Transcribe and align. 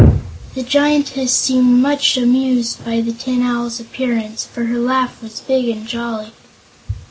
The 0.55 0.63
Giantess 0.63 1.31
seemed 1.31 1.79
much 1.79 2.17
amused 2.17 2.83
by 2.83 3.01
the 3.01 3.11
Tin 3.13 3.43
Owl's 3.43 3.79
appearance, 3.79 4.43
for 4.43 4.63
her 4.63 4.79
laugh 4.79 5.21
was 5.21 5.41
big 5.41 5.69
and 5.69 5.85
jolly. 5.85 6.31